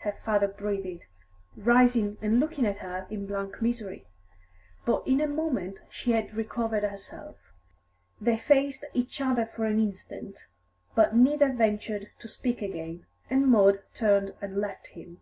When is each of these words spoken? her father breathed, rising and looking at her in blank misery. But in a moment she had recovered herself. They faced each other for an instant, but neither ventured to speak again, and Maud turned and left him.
her 0.00 0.18
father 0.24 0.48
breathed, 0.48 1.04
rising 1.54 2.16
and 2.20 2.40
looking 2.40 2.66
at 2.66 2.78
her 2.78 3.06
in 3.08 3.24
blank 3.24 3.62
misery. 3.62 4.04
But 4.84 5.06
in 5.06 5.20
a 5.20 5.28
moment 5.28 5.78
she 5.88 6.10
had 6.10 6.34
recovered 6.34 6.82
herself. 6.82 7.36
They 8.20 8.36
faced 8.36 8.84
each 8.94 9.20
other 9.20 9.46
for 9.46 9.64
an 9.64 9.78
instant, 9.78 10.48
but 10.96 11.14
neither 11.14 11.52
ventured 11.52 12.10
to 12.18 12.26
speak 12.26 12.62
again, 12.62 13.06
and 13.30 13.46
Maud 13.46 13.84
turned 13.94 14.34
and 14.42 14.56
left 14.56 14.88
him. 14.88 15.20